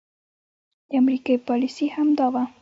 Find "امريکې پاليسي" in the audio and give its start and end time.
0.99-1.87